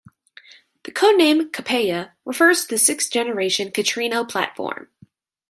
The 0.83 0.91
codename 0.91 1.51
Calpella 1.51 2.13
refers 2.25 2.63
to 2.63 2.69
the 2.69 2.79
sixth-generation 2.79 3.69
Centrino 3.69 4.27
platform. 4.27 4.89